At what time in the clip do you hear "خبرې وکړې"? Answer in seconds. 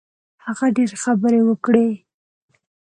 1.03-1.87